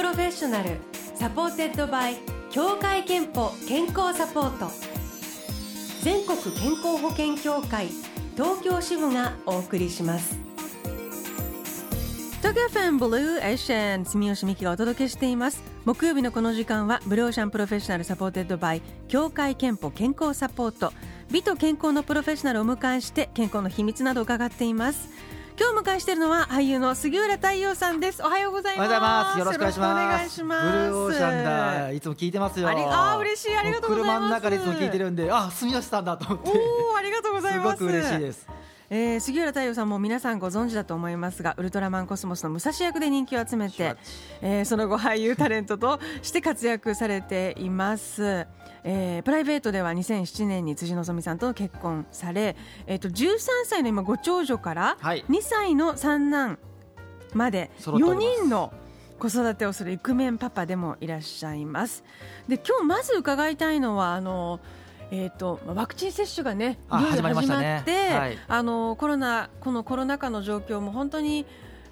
[0.00, 0.78] Professional
[1.14, 2.16] supported by
[2.50, 4.70] 協会けんぽ健康サポート。
[6.02, 7.88] 全国健康保険協会
[8.34, 10.38] 東京支部がお送りします。
[12.38, 15.62] 東京 FMブルーオーシャン住吉美紀がお届けしています。
[15.84, 20.94] 木曜日のこの時間はブルーオーシャン Professional supported by 協会けんぽ健康サポート。
[21.30, 25.10] 美と健康のプロフェッショナルをお迎えして健康の秘密などを伺っています。
[25.60, 28.22] 今日お迎えしているのは俳優の杉浦太陽さんです。
[28.22, 28.86] おはようございます。
[28.86, 29.38] ようございます。
[29.40, 30.66] よろしくお願いします。
[30.66, 31.92] ブルーオーシャンだ。
[31.92, 32.68] いつも聞いてますよ。
[32.68, 33.54] ありあー嬉しい。
[33.58, 34.18] ありがとうございます。
[34.20, 36.48] 車の中でいつも聞いてるんであ住吉さんだと思って。
[36.48, 37.76] おおありがとうございます。
[37.76, 38.48] すごく嬉しいです
[38.92, 43.94] えー、杉浦太陽さんも皆さんご存知だと思いますがウルトラマンコスモスの武蔵役で人気を集めて、
[44.42, 48.48] えー、その後俳優タレントとして活躍されています。
[48.82, 52.56] えー、プライベートでは2007年に辻希美さんと結婚され、
[52.86, 56.58] えー、と13歳の今ご長女からはい2歳の三男
[57.34, 58.72] まで4揃っております人の
[59.20, 62.02] 子育てをするイクメンパパでもいらっしゃいます。
[62.48, 64.58] で今日まず伺いたいのはあの
[65.10, 68.38] えー、とワクチン接種がねあいよいよ始まって、はい。
[68.46, 71.46] あのコロナこのコロナ禍の状況も本当に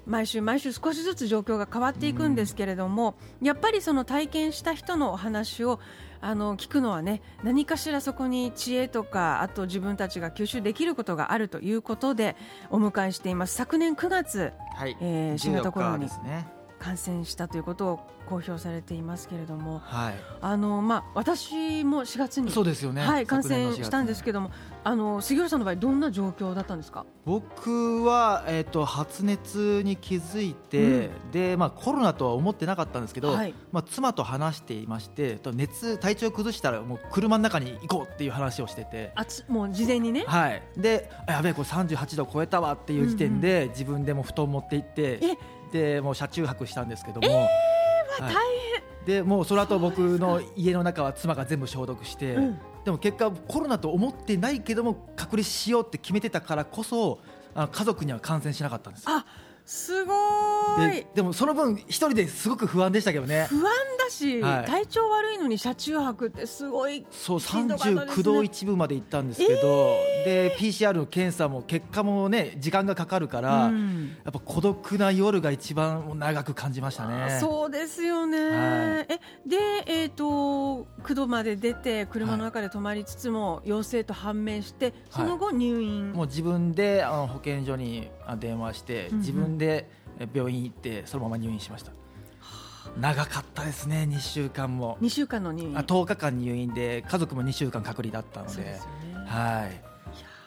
[0.05, 5.79] 毎週毎週少しずつ状況が変わっていくんですけれども、やっぱりその体験した人のお話を
[6.21, 12.35] あの聞くのはね何かしらそこに知恵とかあと自分たちが吸収できることがあるということで
[12.71, 13.55] お迎えしています。
[13.55, 20.15] 昨年9月はい、えー新型コロナに14日ですね感染したということを公表されていますけれどもはい。
[20.41, 23.01] あの、まあ、私も4月にそうですよね。
[23.01, 24.51] はい、感昨年の4月染したんですけども
[24.83, 27.05] あの杉浦さんの場合どんな状況だったんですか？
[27.25, 33.53] 僕は、えー、と発熱に気づいて、でまあ、コロナとは思ってなかったんですけど、はい。
[33.71, 39.11] まあ、妻と話していましてと熱体調崩したらもう車の中に行こうっていう話をしてて。
[39.15, 40.23] あつもう事前にね。
[40.27, 45.19] はい、であやべえこれ38度超えたわっていう時点で、自分でも布団持って行って
[45.71, 48.33] でもう車中泊したんですけども、はい。
[48.33, 48.59] 大
[49.05, 52.59] でもうその後僕の家の中は妻が全部消毒して、うん。
[52.85, 57.19] でも結果コロナと思ってないけども隔離しようって決めてたからこそ
[57.53, 59.25] あの家族には感染しなかったんですあ
[59.65, 60.93] すごーい。
[60.95, 63.47] ででもその分一人ですごく不安でしたけどね。
[63.49, 63.63] 不安
[64.09, 64.65] だし、はい。
[64.65, 68.23] 体調悪いのに車中泊ってすごいそうしんどかったですね。
[68.23, 74.17] 39度1分まで行ったんですけど、で PCR の検査も結果もね時間がかかるから、うん。
[74.23, 77.37] やっぱ孤独な夜が一番長く感じましたね。
[77.39, 79.07] そうですよね、はい。
[79.09, 89.89] えで、えー、と9度まで出て車の中で泊まりつつも陽性と判明してその後入院、もう自分であの保健所にあ電話して、自分で
[90.19, 91.91] え病院行ってそのまま入院しました
[92.97, 94.97] 長かったですね2週間も。
[95.01, 95.77] 2週間の入院。
[95.77, 98.63] あ10日間入院で家族も2週間隔離だったので。
[98.63, 98.79] ね。
[99.25, 99.89] はい。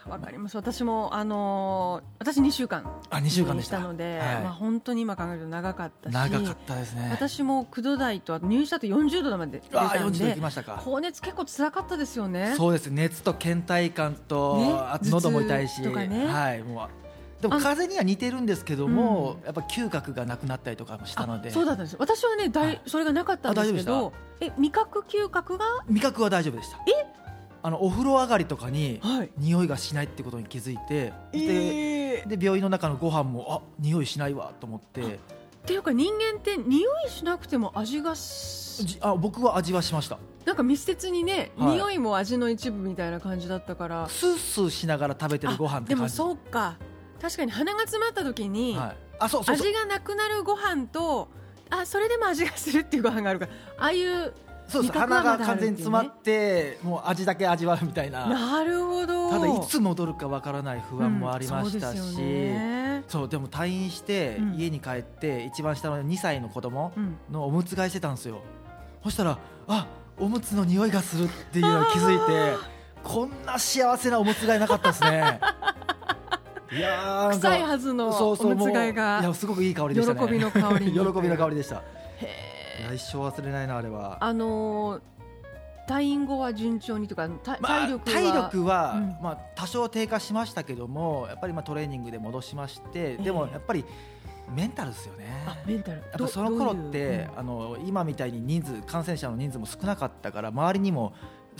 [0.09, 0.57] わかります。
[0.57, 3.79] 私も、あのー私2週間あ2週間でした。
[3.79, 4.43] たので、はい。
[4.43, 7.09] まあ、本当に今考えると長かったし長かったですね。
[7.11, 12.55] 私も9度台と入院したと40度まで出あたん40度行で高熱結構辛かったですよね。
[12.57, 12.89] そうです。
[12.89, 16.27] 熱と倦怠感と、ね喉も痛いし、ね。
[16.27, 16.63] はい。
[16.63, 17.02] もう
[17.43, 21.49] でもあ風邪には似てるんですけども、やっぱ嗅覚がなくなったりとかもしたので。
[21.51, 21.97] あそうだったんです。
[21.99, 22.81] 私はねだい、はい。
[22.87, 25.65] それがなかったんですけどえ味覚嗅覚が？
[25.89, 26.79] 味覚は大丈夫でした。
[27.65, 29.31] あのお風呂上がりとかにはい。
[29.39, 35.01] 匂いがしないってことに気づいて、えでで病院の中のご飯もあ匂いしないわと思って。
[35.01, 35.19] っ
[35.65, 38.15] ていうか人間って匂いしなくても味が
[39.01, 40.19] あ僕は味はしました。
[40.45, 41.77] なんか密接にね、はい。
[41.77, 44.09] 匂いも味の一部みたいな感じだったから。
[44.09, 46.77] スースーしながら食べてるご飯っあでもて感じそうか
[47.23, 51.29] 確かに鼻が詰まった時に、はい、あそうそう味がなくなるご飯と
[51.71, 54.35] あそれでも味がするっていうご飯があるからああいう
[54.69, 58.27] そうです鼻が完全に詰まってもう味だけ味わうみたいな。
[58.27, 59.31] なるほど。
[59.31, 63.43] ただいつ戻るかわからない不安もありましたし、うんそうでね。
[63.43, 64.55] も退院してうん。
[64.55, 68.41] 家に帰って一番下の2歳の子供うんのおむつ替えしてたんですよ。
[69.05, 69.39] そしたら
[69.69, 69.87] あ
[70.19, 72.57] おむつの匂いがするっていうのに気づいて
[73.05, 75.41] こんな幸せなおむつ替えなかったですね
[76.75, 80.21] いや臭いはずのおむつ替えもういがやすごくいい香りでしたね。
[80.27, 81.77] 喜びの香りに 喜びの香りでした。
[81.77, 84.19] へいや一生忘れないなあれは。
[84.21, 85.01] あのー
[85.89, 89.17] 退院後は順調にとか体まあ体力は、体力は、うん。
[89.21, 93.85] まあ、多少低下しましたけどもやっぱりまあトレーニングで戻しまして、でもやっぱり
[94.55, 95.27] メンタルですよね。
[95.45, 95.99] あメンタル。
[95.99, 97.31] やっぱその頃ってういう？
[97.37, 101.13] あの今みたいに人数感染者の人数も少なかったから周りにも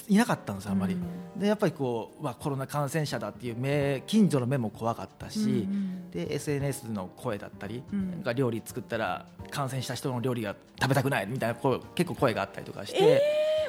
[0.09, 1.41] いなかったんですあんまり、うん。
[1.41, 6.11] でやっぱりこう、まあ、コロナ感染者だっていう目近所の目も怖かったし、うんうん。
[6.11, 8.11] で SNS の声だったり、うん。
[8.11, 13.21] なんか料理作ったら感染した人の料理が食べたくないみたいな声結構声があったりとかして、え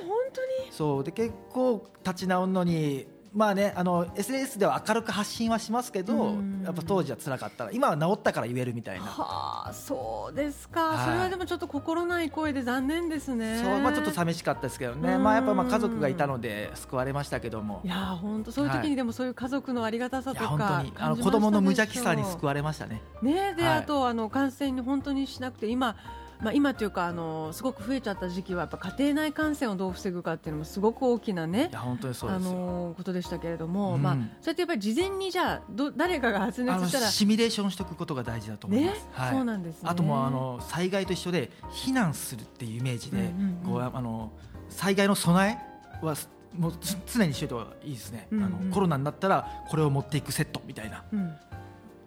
[0.01, 0.71] ー、本当に？
[0.71, 1.03] そう。
[1.03, 6.62] で結構立ち直るのにまあねあの SNS では明るく発信はしますけど、うん。
[6.63, 11.06] やっぱ当時は辛かったら今は治ったから言えるみたいな、はあそうですか、はい。
[11.06, 13.59] それはでもちょっと心ない声で残念ですね。
[13.62, 15.24] そうまあちょっと寂しかったですけどね、うん。
[15.24, 17.81] まあやっぱまあ家族がいたので救われましたけども。
[17.83, 17.88] い。
[17.88, 23.01] やー本当そういう時にでもそういう家族のありがたさとか当にあの子供の無邪気さに救われましたね。
[23.21, 23.77] ねで、はい。
[23.80, 25.95] あとあの感染に本当にしなくて今
[26.44, 32.54] まあ今というかあのすごく増えちゃった時期はやっぱ家庭内感染をどう防ぐかっていうのもすごく大きなねいや本当にそうあですよ。
[32.54, 34.01] のことでしたけれども、うん。
[34.01, 38.98] まあそうやってやっぱり事前にじゃあど誰かが発熱したらシミュレーションしておくことが大事だと思いまね？
[38.98, 39.31] す。、はい。
[39.31, 39.90] そうなんですね。
[39.90, 43.31] あともうあの災害と一緒で避難するっていうイメージで、
[43.66, 44.31] こうあの
[44.69, 45.60] 災害の備
[46.01, 46.16] えは
[46.57, 48.45] もうつ常にしておいた方がいいですね、うんうん。
[48.45, 51.04] あのコロナになったらこれを持っていくセットみたいな。
[51.13, 51.34] うん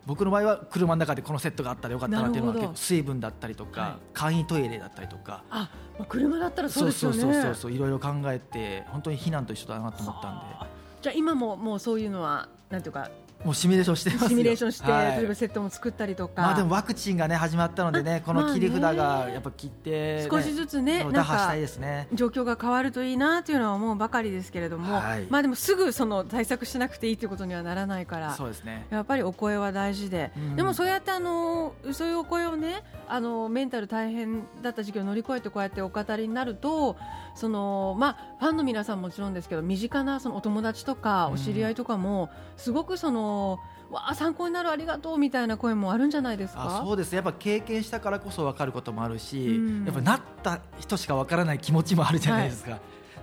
[0.07, 3.93] 僕の場合は車の中でこのセットがあったらよかったなっていうのは結構水分だったりとか、はい。
[4.15, 5.43] 簡易トイレだったりとか。
[5.51, 5.69] あ、
[5.99, 7.21] まあ、車だったらそうですよね。
[7.21, 10.55] そうそうそうそういろいろ考えて本当に避難と一緒だなと思ったんで。
[10.55, 10.67] はあ。
[11.03, 13.11] じゃあ今ももうそういうのはなんていうか
[13.47, 14.29] もうシミュレーションしてますよ。
[14.31, 15.17] シミュレーションして、はい。
[15.19, 16.43] 例えばセットも作ったりとか。
[16.43, 22.09] まあでもワクチンがね始まったのでねこの切り札まあがねやっぱ切って、ね、少しずつね打なんか破したいですね。
[22.13, 25.27] 状況が変わるといいなというのは思うばかりですけれども、はい。
[25.31, 28.87] まあでもすぐその対策しなくていいということにはならないからそうですね。
[28.91, 30.57] やっぱりお声は大事で、うん。
[30.57, 36.97] でもそうやってあのそういうお声をねあのメンタル大変だった時期を乗り越えてこうやってお語りになると
[37.37, 41.35] その、まあ、ファンの皆さんもちろんですけど身近なそのお友達とかうん。
[41.35, 43.61] お知り合いとかもすごくその、
[43.91, 47.13] わあ参考になるありがとうみたいな声もあるんじゃないですあかそうです。
[47.13, 49.85] ねやっぱ経験したからこそ分かることもあるし、うん。
[49.85, 52.81] やっぱなった人しか分からない気持ちもあるじゃないですか、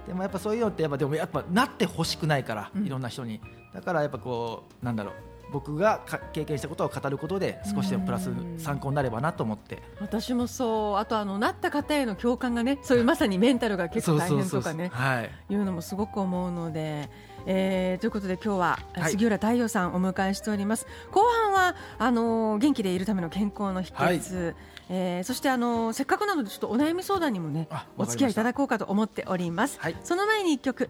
[0.08, 2.86] でもやっぱそういうのってやっぱでもやっぱなってほしくないから、うん。
[2.86, 3.42] いろんな人に。
[3.74, 5.14] だからやっぱこうなんだろう
[5.54, 10.98] 僕がか経験したことを語ることで少しでもプラスうん参考になればなと思って、私もそう。
[10.98, 15.30] あとあのなった方への共感がねそういうまさにメンタルが結構大変とかね はい。
[15.50, 17.10] いうのもすごく思うので、
[17.46, 19.12] えーということで今日ははい。
[19.12, 24.56] 杉浦太陽さんお迎えしております、後半はあのー元気でいるための健康の秘訣、
[24.90, 29.96] えーそしてあのーせっかくなのでちょっとお悩み相談にもねあお付き合いいただだこうかと思っております、はい。
[30.04, 30.90] その前に一曲。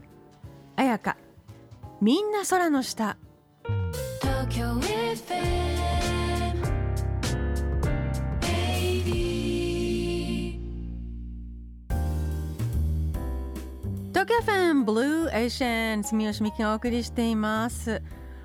[0.75, 1.17] 彩香
[2.01, 3.17] みんな空の下
[4.53, 5.33] 東京 FM
[8.39, 8.43] 80
[14.09, 18.03] 東京フェンブルーエーシャン住吉美希がお送りしています。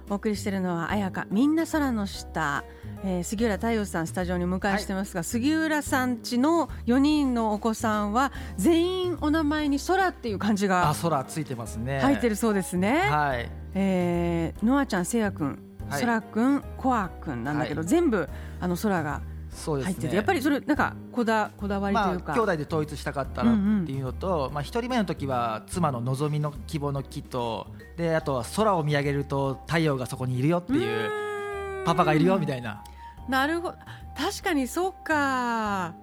[0.08, 2.64] お送りしているのは彩香みんな空の下、
[3.04, 12.00] えー杉浦太陽さんスタジオにお迎えしてますが、杉浦さんちの4人のお子さんは全員お名前に空っていう漢字あが空ついてますね。
[12.00, 13.50] 入ってるそうですね、はい。
[13.74, 16.00] えー、ノアちゃんせいやくんはい。
[16.00, 17.88] 空くんコアくんなんだけど、はい。
[17.88, 18.28] 全部
[18.60, 19.20] あの空が
[19.50, 19.92] そうですね。
[19.94, 32.84] 入ってて、やっぱりそれなんかこだこだわりとまあいうか、兄弟で統一したかったなっていうのと、まあ一人目の時は妻の望みの希望の木とであとは空を見上げると太陽がそこにいるよっていうパパがいるよみたいな。
[33.28, 33.74] なるほど。
[34.16, 35.94] 確かにそうか。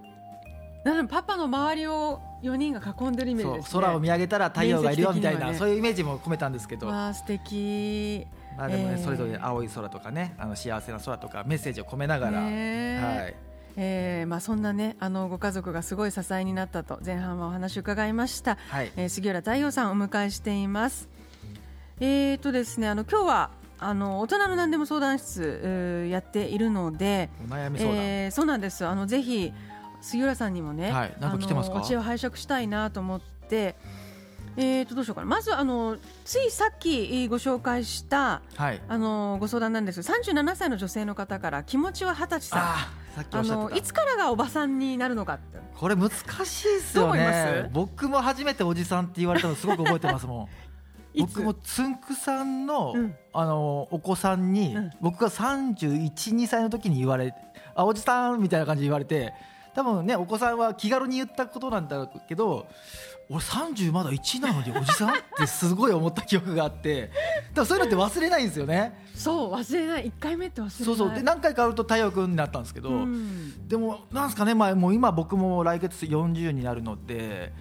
[0.84, 3.66] なのでパパの周りを4人が囲んでるイメージね。
[3.72, 5.58] 空を見上げたら太陽がいるよみたいな、ね。
[5.58, 9.04] そういうイメージも込めたんですけど、わあ素敵まあでもね、えー。
[9.04, 13.36] それぞれ青い空とかねあの幸せな空とかメッセージを込めながら、ねえはい、
[13.78, 18.92] えーまあ、そんなねあのご家族がすごい支えになったと前半はお話伺いました、はい。
[18.96, 21.10] えー杉浦太陽さんをお迎えしています。
[22.00, 28.86] えーとですねあの今日はあの大人の何でも相談室、えーやっているのでお悩み相談、えーそうなんです。
[28.86, 29.52] あのぜひ
[30.02, 31.16] 杉浦さんにもね、はい。
[31.20, 31.78] なんか来てますか？
[31.78, 33.76] お知恵を拝借したいなと思って
[34.58, 35.28] えーとどうしようかな。
[35.28, 38.82] まずあのついさっきえーご紹介したはい。
[38.88, 40.02] あのご相談なんです。
[40.02, 42.60] が37歳の女性の方から気持ちは二十歳さん。
[42.62, 43.70] あーさっきおあっしゃってた。
[43.72, 45.60] のいつからがおばさんになるのかって。
[45.78, 47.70] これ難しいですよどう思いまねす？
[47.74, 50.48] 僕も初めておじさんって言われたのすごく覚えてますもん。
[51.18, 51.36] いつ？
[51.36, 53.16] 僕もつんくさんの,、うん。
[53.34, 54.90] あのお子さんに、うん。
[55.02, 57.34] 僕が312歳の時に言われ
[57.76, 59.34] あおじさんみたいな感じで言われて
[59.76, 62.68] 多分ねお子さんは気軽に言ったことなんだけど
[63.30, 67.12] 俺30まだ1なのにおじさんってすごい思った記憶があってだか
[67.56, 69.06] らそういうのって忘れないんですよね。
[69.16, 70.06] そう忘れない。
[70.06, 70.86] 1回目って忘れない。
[70.86, 71.14] そうそう。
[71.14, 73.68] で何回か会うと太陽君になったんですけど、うん。
[73.68, 77.52] でもなんですかね、まあ、もう今僕も来月40になるので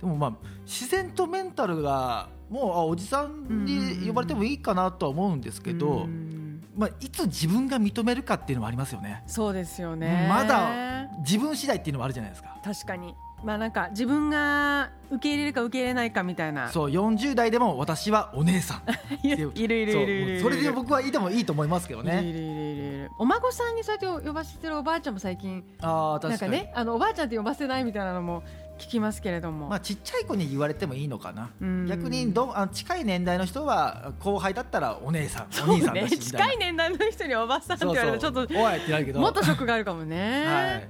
[0.00, 0.32] でもまあ
[0.64, 6.33] 自然とメンタルがもうあおじさんに呼ばれてもいいかなとは思うんですけど、うん
[6.76, 9.22] まあ、いつ自分が認めるかっていうのもありますよね。
[9.26, 10.26] そうですよね。
[10.28, 12.56] まだ自分次第っていうのもあるじゃないですか。
[12.64, 13.14] 確かに。
[13.44, 16.70] まあなんか自分が受け入れるか受け入れないかみたいな。
[16.70, 18.82] そう40代でも私はお姉さん。
[19.26, 22.22] いるいるいるいるそれで僕はいてもいいと思いますけどね。
[22.22, 23.10] いるいるいるいる。
[23.18, 26.52] お孫さんにそうやって呼ばせてるおばあちゃんも最近ああ確かに。
[26.52, 28.42] なんかねあのおばあちゃんって呼ばせないみたいなのも
[28.78, 31.50] 聞聞きますけれども、まあ、ちっちゃい子に言われてもいいのかな。
[31.60, 31.86] うん。
[31.86, 36.46] 逆にどあの近い年代の人は後輩だったらお姉さんお兄さんねだしみたいな。
[36.46, 39.20] 近い年代の人におばさんって言われるとちょっとおいってなるけど。
[39.20, 40.46] もっとショックがあるかもね。
[40.46, 40.88] はい。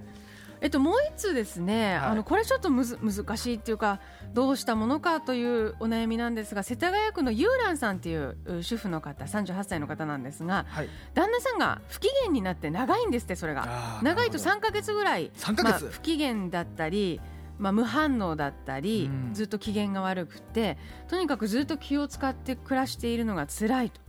[0.60, 2.10] えっと、もう一通ですね、はい。
[2.10, 4.00] あのこれちょっとむず難しいっていうか
[4.32, 10.88] どうしたものかというお悩みなんですが世田谷区のユーランさんっていうう主婦の方38歳の方なんですがはい。
[11.12, 14.00] 旦那さんが不機嫌になって長いんですってそれが。
[14.02, 15.64] 長いとなる3か月ぐらい3ヶ月？
[15.64, 17.20] まあ不機嫌だったり、
[17.58, 19.34] まあ、無反応だったり、うん。
[19.34, 20.76] ずっと機嫌が悪くて
[21.08, 24.00] とにかくずっと気を使って暮らしているのが辛いと。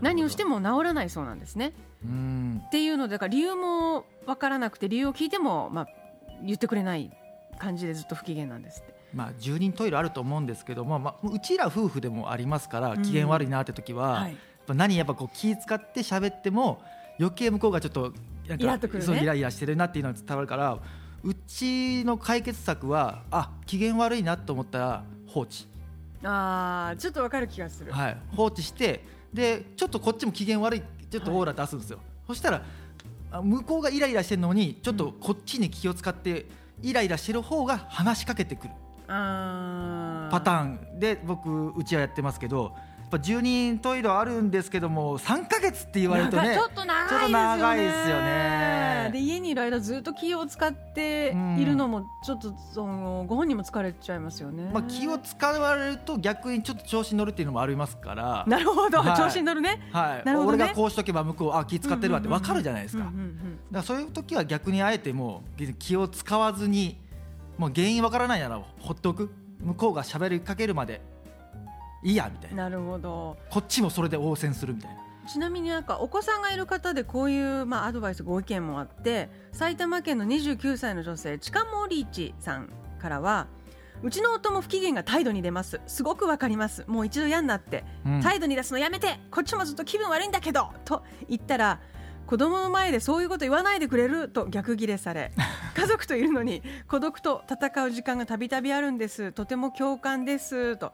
[0.00, 1.72] 何をしてもも治らないそうなんですね。
[2.04, 2.62] うん。
[2.66, 5.86] っていうのでだから理由も分からなくて理由を聞いても、まあ、
[6.44, 7.10] 言ってくれない
[7.58, 8.94] 感じでずっと不機嫌なんですって。
[9.12, 14.30] まあ住人トイレあると思うんですけども、まあ、うちら夫婦でもありますから機嫌悪いなって時は、はい。
[14.30, 16.80] やっぱ何やっぱこう気使って喋っても
[17.18, 18.12] 余計向こうがちょっと
[18.48, 19.04] なんイラっとくるね。
[19.04, 20.78] そうイライラしてるなっていうのが伝わるから
[21.22, 25.66] うちの解決策はあ機嫌悪いなと思ったら放置、
[26.24, 27.92] あーちょっと分かる気がする。
[27.92, 32.62] はい、放置してでちょっとこっちも機嫌悪いちょっとオーラ出すんですよ、そしたら
[33.32, 36.46] あ向こうがイライラしてるのにちょっとこっちに気を使って
[36.82, 38.70] イライラしてる方が話しかけてくる。
[39.08, 40.64] あパターー
[40.96, 42.76] ンで僕うちはやってますけど
[43.10, 49.10] ぱ住人トイレあるんですけども3ヶ月って言われるとねちょっと長いですよね。
[49.12, 54.70] で家にいる間ずっと気を使っているのもちょっとそのご本人も疲れちゃいますよね。
[54.72, 59.16] まあ、気を使われると逆にちょっと調子に乗るっていうのもありますから、なるほど、はい。
[59.16, 59.80] 調子に乗るね。
[59.92, 60.24] はい。
[60.24, 60.64] なるほどね。
[60.64, 63.12] 俺がこうしとけば向こうあ気使ってるわって分かるじゃないですか,、だか
[63.72, 66.98] らそういう時は逆にあえてもう気を使わずに
[67.58, 69.32] もう原因分からないならほっとく。
[69.62, 71.00] 向こうが喋りかけるまで
[72.02, 72.64] いいやみたいな。
[72.64, 73.36] なるほど。
[73.50, 75.00] こっちもそれで応戦するみたいな。
[75.28, 83.46] ちなみになんかお子さんがいる方でこういうまあアドバイスご意見もあって埼玉県の29歳の女性近森市さんからは
[84.02, 85.80] うちの夫も不機嫌が態度に出ます。
[85.86, 86.84] すごくわかります。
[86.86, 88.22] もう一度嫌になって、うん。
[88.22, 91.80] 態度に出すのやめてこっちもずっと気分悪いんだけどと言ったら
[92.26, 95.32] 子供の前でそういうこと言わないでくれると逆ギレされ
[95.76, 99.32] 家族といるのに孤独と戦う時間がたびたびあるんです。
[99.32, 100.76] とても共感です。
[100.76, 100.92] と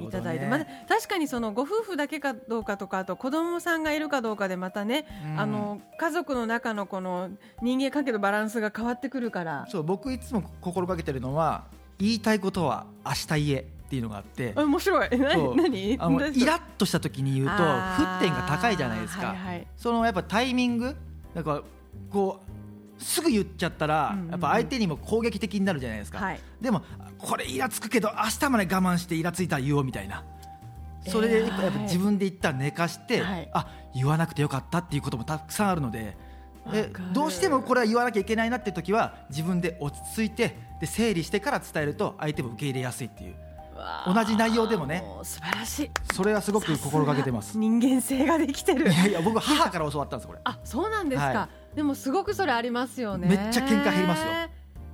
[0.00, 5.40] いただいて、まあ、確かにそのご夫婦だけかどうかとかあと子供さんがいるかどうかでまたね、うん。
[5.40, 7.30] あの家族の中のこの
[7.62, 9.66] 人間関係のバランスが変わってくるから。
[9.68, 11.64] そう僕いつも心がけてるのは
[11.98, 14.52] 言いたいことは明日言えっていうのがあって。
[14.56, 15.08] あ面白い。
[15.10, 15.56] 何？
[15.56, 15.96] 何？
[16.00, 19.66] あの何イラッとした時に言うと沸点が高いじゃないですか、はいはい。
[19.76, 20.96] そのやっぱタイミング？
[21.34, 21.62] なんか
[22.10, 22.45] こう
[22.98, 26.40] すぐ言っちゃったら、やっぱ相手にも攻撃的になるじゃないですか、はい。
[26.60, 26.82] でも
[27.18, 30.24] これイラつくけど明日まで我慢してイラついたら言おうみたいな
[31.06, 36.18] それでやっぱ自分で一旦寝かして、はいあ言わなくてよかったっていうこともたくさんあるので
[37.14, 43.36] どうしてもこれは言わなきゃいけないなっていう時は自分で落ち着いてで整理してから伝えると相手も受け入れやすいっていう
[44.06, 45.04] 同じ内容でもね。
[45.22, 45.90] 素晴らしい。
[46.14, 47.58] それはすごく心がけてます。
[47.58, 48.90] 人間性ができてる。
[48.90, 50.40] いやいや僕母から教わったんですこれ。
[50.44, 53.28] あそうなんですか、はでもすごくそれありますよね。
[53.28, 54.32] めっちゃ喧嘩減りますよ。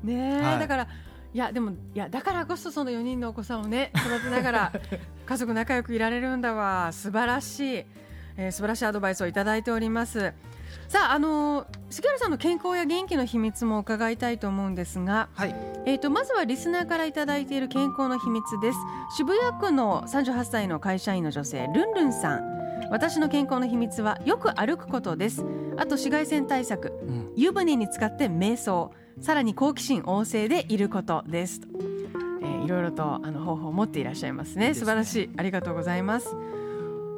[0.02, 0.58] ねえ、はい。
[0.58, 0.88] だから
[1.34, 4.72] いやでもいやだからこそその4人のお子さんをね育てながら
[5.24, 6.90] 家族仲良くいられるんだわ。
[6.92, 7.86] 素晴らしい、
[8.36, 10.32] えー素晴らしいアドバイスをいただいております
[10.92, 15.54] さああのー杉原さんの健康や元気の秘密も伺いたいと思うんですがはい。
[15.84, 18.78] えー、とまずはリスナーからいただいている健康の秘密です。
[19.16, 22.88] 渋谷区の38歳の会社員の女性ルンルンさん。
[22.90, 25.44] 私の健康の秘密はよく歩くことです。
[25.76, 26.92] あと紫外線対策。
[27.06, 27.32] うん。
[27.36, 28.92] 湯船に使って瞑想。
[29.20, 31.60] さらに好奇心旺盛でいることです。
[31.60, 31.68] と、
[32.42, 34.68] えーいろいろとあの方法を持っていらっしゃいますね。
[34.68, 34.74] ね。
[34.74, 35.30] 素晴らしい。
[35.36, 36.34] ありがとうございます。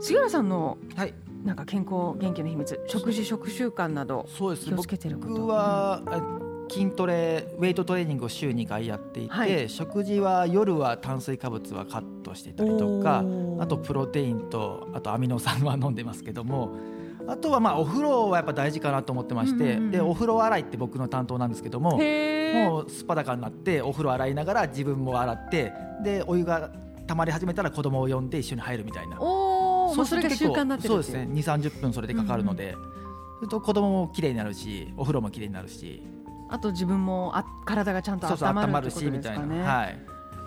[0.00, 1.14] 杉浦さんのはい
[1.44, 5.34] なんか健康元気の秘密食事食習慣などそうです気をつけてること。
[5.34, 6.22] 僕はあ
[6.70, 9.68] 筋トレウェイトトレーニングを週2回やっていて、はい。
[9.68, 13.22] 食事は夜は炭水化物はカットしてたりとか
[13.60, 16.74] あとプロテインとあとアミノ酸は飲んでますけども
[17.28, 25.72] あとはまあお風呂はやっぱ大事かなと思ってまして、でお風呂洗いって僕の担当なんですけどももうすっぱだかになってお風呂洗いながら自分も洗って
[26.02, 26.70] でお湯が
[27.06, 29.18] 溜まり始めたら子供を呼んで一緒に入るみたいな
[29.96, 31.28] もうそれが習慣になってるそうですね。
[31.30, 32.76] 2 3 0分それでかかるので、
[33.38, 36.02] それと子供も綺麗になるしお風呂も綺麗になるし。
[36.50, 39.56] あと自分もあ体がちゃんと温まるしみたいな。
[39.64, 39.98] はい、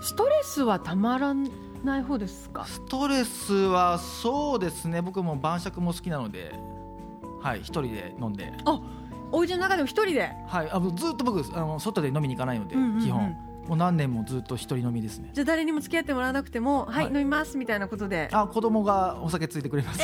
[0.02, 2.66] ストレスはたまらない方ですか？
[2.66, 5.02] ストレスはそうですね。
[5.02, 6.54] 僕も晩酌も好きなので。
[7.42, 8.52] はい一人で飲んで。
[8.66, 8.82] あ、
[9.32, 10.32] お家の中でも一人で？
[10.48, 13.02] はいあのずっと僕あの外で飲みに行かないので、うんうんうん。
[13.02, 13.36] 基本
[13.68, 15.32] もう何年もずっと一人飲みですね。
[15.34, 18.30] じゃあ誰にも付き合ってもらわなくても、はい、はい飲みますみたいなことで。
[18.32, 20.00] あ子供がお酒ついてくれます、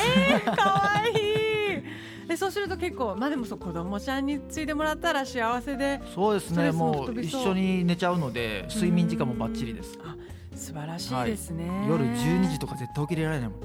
[0.55, 1.84] 可愛いい。
[2.27, 6.72] でそうすると結構まあでもそう子供ちゃんについてもらったら幸せでそうですね。
[6.72, 7.22] もう。
[7.22, 9.98] 一緒に寝ちゃうので睡眠時間もバッチリです。
[10.03, 10.15] あ
[10.55, 13.60] 素晴らしいですね、夜12時とか絶対起きれられないもん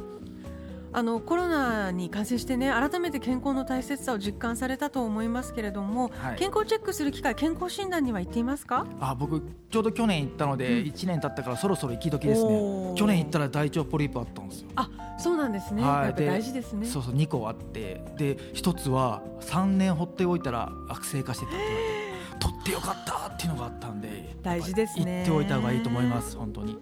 [0.92, 6.36] あのコロナに感染してね改めて健康の大切さを実感されたと思いますけれども、はい。
[6.36, 8.86] 健康チェックする機会健康診断には行っていますか？
[9.00, 12.94] あ僕ちょうど去年行ったので1年経ったからそろそろ行き時ですね。
[12.96, 14.68] 去年行ったら大腸ポリープあったんですよ。
[14.76, 16.04] あそうなんですね、はい。
[16.06, 16.86] やっぱ大事ですね。
[16.86, 18.02] そうそう2個あって。
[18.16, 22.08] で一つは3年放っておいたら悪性化してたって言われて
[22.40, 25.18] 取ってよかったっていうのがあったんで大事ですね。
[25.18, 26.78] 行っておいた方がいいと思います本当に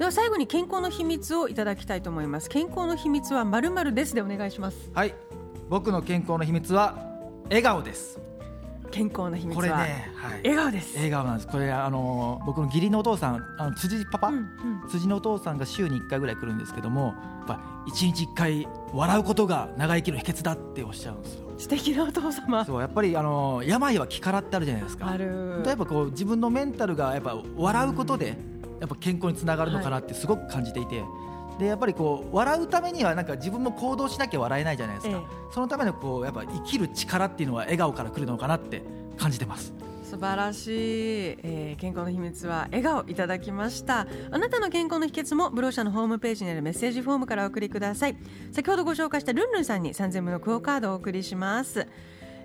[0.00, 2.48] では最後に健康の秘密をいただきたいと思います。
[2.48, 4.90] 健康の秘密はまるまるですでお願いします。
[4.94, 5.14] はい。
[5.68, 6.96] 僕の健康の秘密は
[7.48, 8.18] 笑顔です。
[8.90, 10.94] 健康の秘密こね、はい、笑顔です。
[10.96, 11.48] 笑顔なんです。
[11.48, 14.88] これあの僕の義理のお父さんあの辻パパ、うんうん。
[14.88, 17.12] 辻のお父さんが週に1回ぐらい来るんですけどもや
[17.44, 21.50] っぱ1日1回笑うことが長生きの秘訣だっておっしゃるんですよ。
[21.58, 22.64] 素敵なお父様。
[22.64, 25.10] そうやっぱりあの病は気からってあるじゃないですか。
[25.10, 25.62] ある。
[25.66, 28.38] やっぱこう自分のメンタルがやっぱ笑うことで
[28.80, 31.02] やっぱ健康につながるのかなってすごく感じていて、
[31.58, 38.82] でやっぱりこう笑うためにはなんか自分も行動しなきゃ笑えないじゃないですか、えそのためのこうやっぱ生きる力っていうのは笑顔から来るのかなって
[39.16, 39.72] 感じてます。
[40.02, 40.72] 素晴らしい、
[41.42, 44.08] えー健康の秘密は笑顔いただきました。
[44.30, 48.16] あなたの健康の秘訣もブロー社のホームページにあるメッセージフォームからお送りください。
[48.50, 51.86] 先ほどご紹介したルンルンさんに3000分のクオカードをお送りします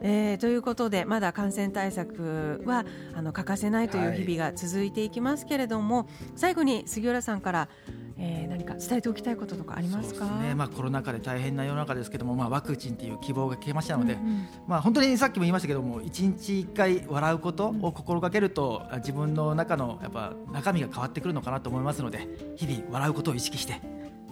[0.02, 2.86] えーということでまだ感染対策は
[3.16, 7.70] あの欠かせないという日々が続いていきますけれども、最後に杉浦さんから、
[8.18, 10.26] えー何か伝えておきたいこととかありますか？
[10.40, 14.48] ね、まあ、コロナ禍で大変な世の中ですけども、まあ、ワクチンっていう希望が消えましたので、うんうん。
[14.66, 23.82] まあ、本当にさっきも言いましたけども一日一回笑うことを心がけると自分の中のやっぱ中身が変わってくるのかなと思いますので日々笑うことを意識して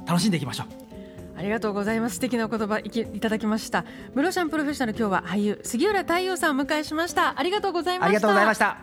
[0.06, 0.93] 楽しんでいきましょう
[1.36, 2.16] ありがとうございます。
[2.16, 3.86] 素敵なお言葉いきいただきました。
[4.14, 8.08] ブロシャンプロフェッショナル今日は俳優杉浦太陽さんを迎えしましたありがとうございました。
[8.08, 8.78] ありがとうございました。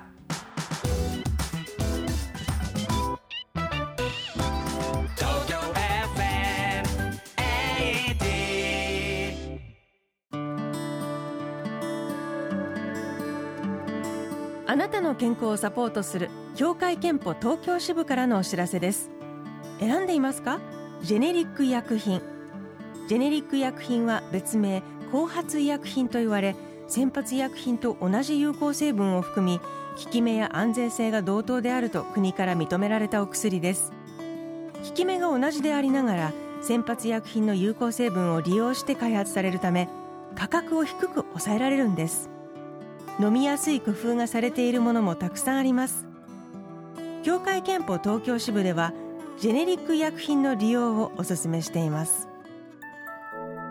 [14.67, 19.11] あなたの健康をサポートする協会憲法東京支部からのお知らせです。
[19.81, 20.61] 選んでいますか？
[21.03, 22.23] ジェネリック医薬品。
[23.11, 26.55] ジェネリック医薬品は別名後発医薬品と言われ
[26.87, 29.65] 先発医薬品と同じ有効成分を含み効
[30.13, 33.91] き目や安全性が同等であると国から認められたお薬です。
[34.85, 39.89] 効き目が同じでありながら先発医薬品の有効成分を利用して開発されるため
[40.37, 42.31] 価格を低く抑えられるんです。
[43.19, 46.07] 飲みやすい工夫がされているものもたくさんあります。
[47.25, 48.93] 協会けんぽ東京支部では
[49.41, 52.30] ジェネリック医薬品の利用をお勧めしています。